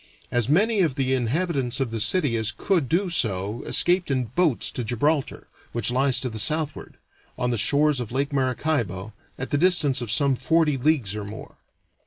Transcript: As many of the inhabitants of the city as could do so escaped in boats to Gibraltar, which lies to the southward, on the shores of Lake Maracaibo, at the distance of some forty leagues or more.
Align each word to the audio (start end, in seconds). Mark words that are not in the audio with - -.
As 0.31 0.49
many 0.49 0.79
of 0.79 0.95
the 0.95 1.13
inhabitants 1.13 1.79
of 1.79 1.91
the 1.91 1.99
city 1.99 2.35
as 2.35 2.51
could 2.51 2.89
do 2.89 3.07
so 3.11 3.61
escaped 3.67 4.09
in 4.09 4.23
boats 4.33 4.71
to 4.71 4.83
Gibraltar, 4.83 5.45
which 5.73 5.91
lies 5.91 6.19
to 6.21 6.29
the 6.31 6.39
southward, 6.39 6.97
on 7.37 7.51
the 7.51 7.55
shores 7.59 7.99
of 7.99 8.11
Lake 8.11 8.33
Maracaibo, 8.33 9.13
at 9.37 9.51
the 9.51 9.59
distance 9.59 10.01
of 10.01 10.09
some 10.09 10.35
forty 10.35 10.75
leagues 10.75 11.15
or 11.15 11.23
more. 11.23 11.55